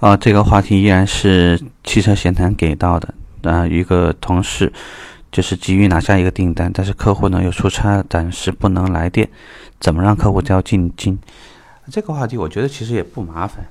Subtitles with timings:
[0.00, 3.12] 啊，这个话题依然是汽车闲谈给到的。
[3.42, 4.72] 啊，一个同事
[5.30, 9.28] 就是急于拿下一个订单，但是客户呢又出差，暂时不能来电，
[9.78, 11.18] 怎么让客户交进金？
[11.90, 13.66] 这个话题我觉得其实也不麻烦。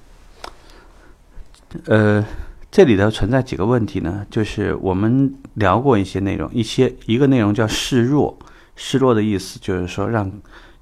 [1.85, 2.23] 呃，
[2.69, 4.23] 这里头存在几个问题呢？
[4.29, 8.37] 就是我们聊过一些内容，一些一个内容叫示弱，
[8.75, 10.31] 示弱的意思就是说让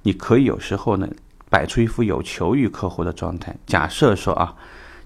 [0.02, 1.08] 你可以有时候呢
[1.48, 3.56] 摆出一副有求于客户的状态。
[3.66, 4.54] 假设说啊。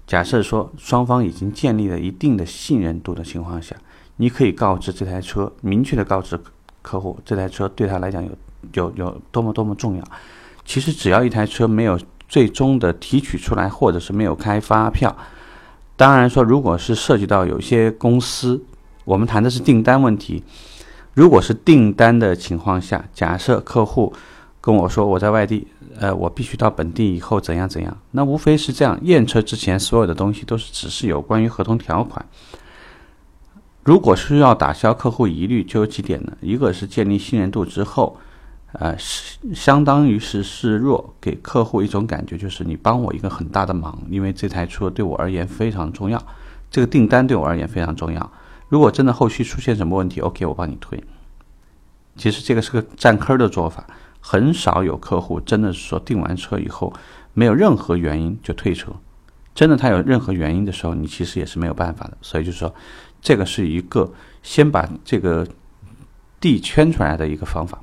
[0.05, 3.75] 假设说双方已经建立了一定的信任度的情况下，
[4.17, 6.39] 你可以告知这台车，明确的告知
[6.81, 8.31] 客户这台车对他来讲有
[8.73, 10.03] 有有多么多么重要。
[10.65, 11.97] 其实只要一台车没有
[12.27, 15.15] 最终的提取出来，或者是没有开发票，
[15.95, 18.61] 当然说如果是涉及到有些公司，
[19.05, 20.43] 我们谈的是订单问题。
[21.13, 24.13] 如果是订单的情况下，假设客户。
[24.65, 25.67] 跟我说我在外地，
[25.99, 27.97] 呃，我必须到本地以后怎样怎样？
[28.11, 28.97] 那无非是这样。
[29.01, 32.25] 验车之前所有的东西都是只是有关于合同条款。
[33.83, 36.37] 如果需要打消客户疑虑，就有几点呢？
[36.39, 38.15] 一个是建立信任度之后，
[38.71, 38.95] 呃，
[39.53, 46.25] 相当于是示弱，给客户一种感觉，就是你帮我一个很大的忙，因为这台车对我而言非常重要，
[46.71, 48.31] 这个订单对我而言非常重要。
[48.69, 51.03] 如果真的后续出现什么问题，OK，我帮你推。
[52.15, 53.85] 其实这个是个占坑的做法。
[54.25, 56.93] 很少有客户真的是说订完车以后
[57.33, 58.93] 没有任何原因就退车，
[59.53, 62.17] 真的他有任何原因的时候，你其实也是没有办法的。
[62.21, 62.73] 所以就是说，
[63.21, 64.09] 这个是一个
[64.41, 65.45] 先把这个
[66.39, 67.81] 地圈出来的一个方法。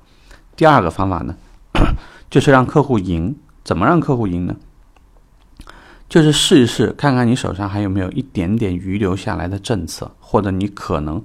[0.56, 1.36] 第二个方法呢，
[2.30, 3.36] 就是让客户赢。
[3.62, 4.56] 怎么让客户赢呢？
[6.08, 11.22] 就是试一试，看看你手上还有没有一点点余留下来的政策，或者你可能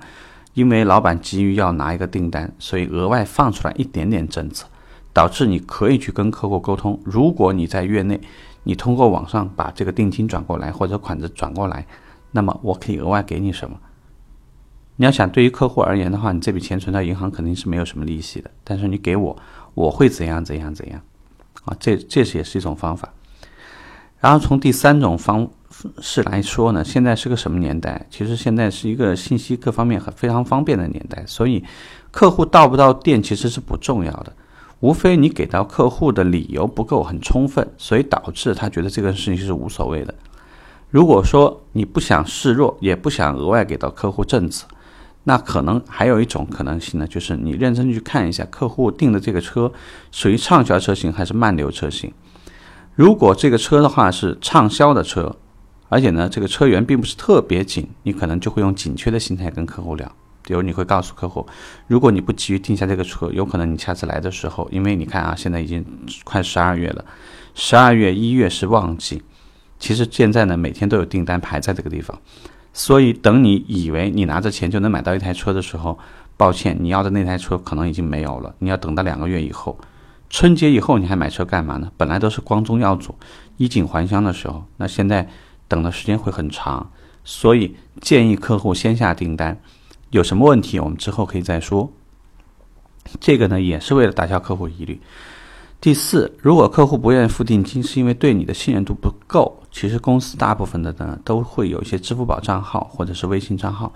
[0.53, 4.67] 因为老板急于要拿一个订单，所以额外放出来一点点政策。
[5.15, 8.19] 导致你可以去跟客户沟通，如果你在月内，
[8.63, 11.87] 你通过网上把这个定金转过来或者款子转过来，
[12.31, 13.79] 那么我可以额外给你什么？
[14.97, 19.37] 你要想对于客户而言的话，你这笔钱存到银行肯定是没有什么利息的，但是你给我，
[19.73, 21.01] 我会怎样怎样怎样，
[21.63, 23.13] 啊，这这是也是一种方法。
[24.19, 25.47] 然后从第三种方
[26.01, 28.05] 式来说呢，现在是个什么年代？
[28.09, 31.63] 其实现在是一个信息各方面很非常方便的年代，所以
[32.11, 34.33] 客户到不到店其实是不重要的。
[34.81, 40.13] 无非你给到客户的理由不够很充分，所以导致他觉得这个事情是无所谓的。
[40.89, 44.67] 如果说你不想示弱，也不想额外给到客户政策，
[45.23, 49.71] 那可能还有一种可能性呢，就是你认真去看一下客户订的这个车
[50.11, 52.13] 属于畅销车型还是慢流车型。
[52.93, 55.35] 如果这个车的话是畅销的车，
[55.89, 60.11] 而且呢这个车源并不是特别紧，你可能就会用紧缺的心态跟客户聊。
[60.45, 61.45] 比如你会告诉客户，
[61.87, 65.83] 如果你不急于定下这个车，有可能你下次来的时候，因为你看啊，现在已经
[66.23, 67.03] 快十二月了，
[67.55, 69.23] 十二月一月是旺季，
[69.79, 72.19] 其实现在呢每天都有订单排在这个地方，
[72.73, 75.97] 所以等你以为你拿着钱就能买到一台车的时候，
[76.37, 79.79] 抱歉，你要的那台车可能已经没有了，你要等到两个月以后，
[80.29, 81.91] 春节以后你还买车干嘛呢？
[81.97, 83.15] 本来都是光宗耀祖、
[83.57, 85.27] 衣锦还乡的时候，那现在
[85.67, 86.91] 等的时间会很长，
[87.23, 89.59] 所以建议客户先下订单。
[90.15, 91.91] 有什么问题，我们之后可以再说。
[93.19, 95.01] 这个呢，也是为了打消客户疑虑。
[95.81, 99.61] 第四，如果客户不愿意付定金，是因为对你的信任度不够。
[99.71, 103.91] 其实公司大部分的呢，都会有一些支付宝账号或者是微信账号，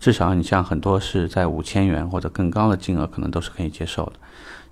[0.00, 4.14] 至少你像很多是在五千元或者更高的金额，可能都是可以接受的。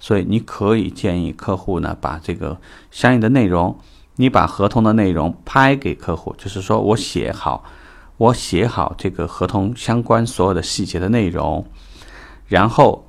[0.00, 2.60] 所以你可以建议客户呢，把这个
[2.90, 3.78] 相应的内容，
[4.16, 7.62] 你把合同的内容拍给客户，就是说我写好。
[8.18, 11.64] 我写好这个合同相关所有的细节的内容，
[12.46, 13.06] 然后，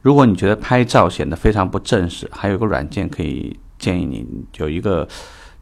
[0.00, 4.24] 如果你觉得拍照显得非常不正式，还有一个软件可以建议你
[4.58, 5.06] 有一个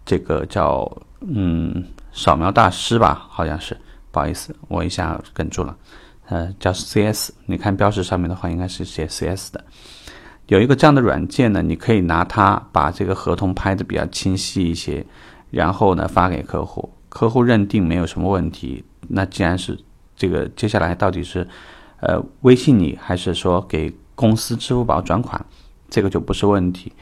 [0.05, 0.87] 这个叫
[1.21, 3.75] 嗯扫描大师吧，好像是，
[4.11, 5.75] 不好意思，我一下哽住了，
[6.27, 9.65] 呃，叫 CS，你看标识上面的话应该是写 CS 的，
[10.49, 15.06] 有一个这样的软件呢，你可以拿它把这个合同拍的比较清晰一些，
[15.51, 16.93] 然后呢发给客户。
[17.14, 19.78] 客户认定没有什么问题，那既然是
[20.16, 21.47] 这个，接下来到底是，
[22.00, 25.41] 呃，微信你还是说给公司支付宝转款，
[25.89, 26.92] 这个就不是问题。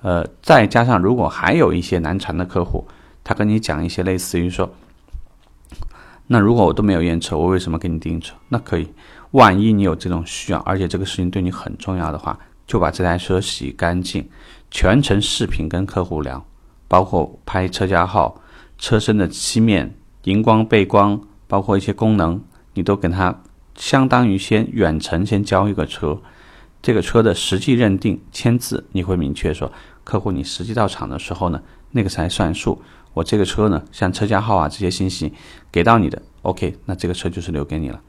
[0.00, 2.86] 呃，再加上如果还有一些难缠的客户，
[3.22, 4.72] 他跟你讲一些类似于说，
[6.28, 8.34] 那如果我都没有验车，我为什么给你订车？
[8.48, 8.88] 那可以，
[9.32, 14.26] 万一你有这种需要，而且这个事情对你很重要的话，就把这台车洗干净，
[14.70, 16.42] 全程视频跟客户聊，
[16.88, 18.39] 包括拍车架号。
[18.80, 19.94] 车身的漆面、
[20.24, 22.42] 荧光、背光，包括一些功能，
[22.74, 23.42] 你都跟他
[23.76, 26.18] 相当于先远程先交一个车，
[26.82, 29.70] 这个车的实际认定签字，你会明确说，
[30.02, 32.82] 客户你实际到场的时候呢，那个才算数。
[33.12, 35.32] 我这个车呢，像车架号啊这些信息
[35.70, 38.00] 给到你的，OK，那这个车就是留给你了。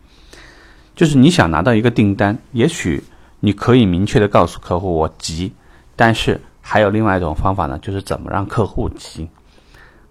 [0.96, 3.04] 就是你想拿到一个订单，也许
[3.42, 5.52] 你可以明确的告诉客户我急，
[5.96, 9.28] 但是还有另外一种方法呢，就是怎么让客户急，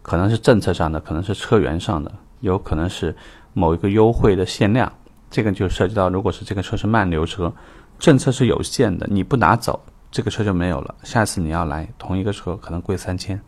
[0.02, 2.10] 可能是政策上的，可能是车源上的，
[2.40, 3.14] 有可能是
[3.52, 4.92] 某一个优惠的限量，
[5.30, 7.52] 这个就涉及到，如果是这个车是慢流车，
[7.98, 9.78] 政策是有限的，你不拿走，
[10.10, 13.40] 这个车就没有了，下次你要来同一个车可能贵三千。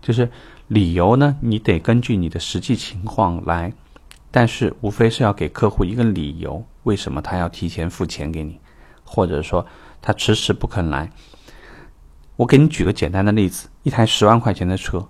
[0.00, 0.30] 就是
[0.68, 3.70] 理由呢，你得根据你的实际情况来，
[4.30, 8.58] 但是无非是要给客户一个理由，为什么他要提前付钱给你，
[9.04, 9.66] 或者说
[10.00, 11.10] 他迟迟不肯来。
[12.40, 15.06] 我给你举个简单的例子，一台十万块钱的车，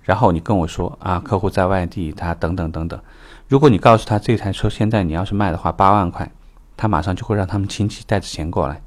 [0.00, 3.00] 然后你跟我说啊，客户在外地，他等等等等。
[3.48, 6.30] 如果你告诉他这台车现在你要是卖的话八万块，
[6.76, 8.80] 他马上就会让他们亲戚带着钱过来。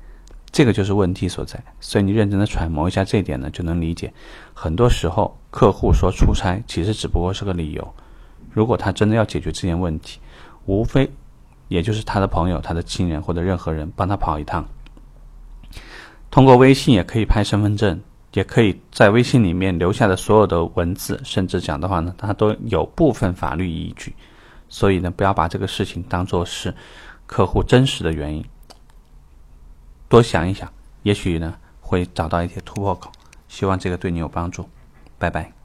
[0.53, 4.13] 这个就是问题所在，所以你认真的揣摩一下这一点呢，就能理解。
[4.53, 7.93] 很多时候，客户说出差，其实只不过是个理由。
[8.53, 10.21] 如果他真的要解决这件问题，
[10.65, 11.11] 无非
[11.67, 14.65] 也就是他的朋友、他的亲人或者任何人帮他跑一趟。
[16.31, 18.01] 通过微信也可以拍身份证，
[18.33, 24.15] 也可以在微信里面留下的所有的文字，甚至讲的话呢，它都有部分法律依据。
[24.69, 26.73] 所以呢，不要把这个事情当做是
[27.25, 28.43] 客户真实的原因。
[30.07, 30.71] 多想一想，
[31.03, 33.11] 也许呢会找到一些突破口。
[33.49, 34.67] 希望这个对你有帮助。
[35.19, 35.60] 拜拜。